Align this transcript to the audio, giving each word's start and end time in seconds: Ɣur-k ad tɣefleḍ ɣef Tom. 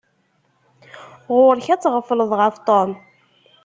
Ɣur-k 1.35 1.65
ad 1.73 1.81
tɣefleḍ 1.81 2.31
ɣef 2.39 2.55
Tom. 2.67 2.91